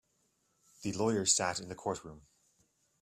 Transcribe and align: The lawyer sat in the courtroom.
The 0.81 0.93
lawyer 0.93 1.27
sat 1.27 1.59
in 1.59 1.69
the 1.69 1.75
courtroom. 1.75 2.23